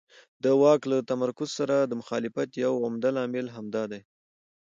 د 0.43 0.45
واک 0.61 0.81
له 0.91 0.97
تمرکز 1.09 1.49
سره 1.59 1.75
د 1.83 1.91
مخالفت 2.01 2.49
یو 2.63 2.73
عمده 2.85 3.09
لامل 3.15 3.47
همدا 3.55 3.83
دی. 3.91 4.01